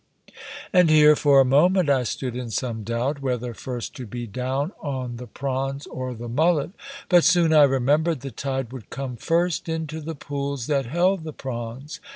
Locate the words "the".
5.17-5.27, 6.15-6.27, 8.21-8.31, 10.01-10.15, 11.23-11.33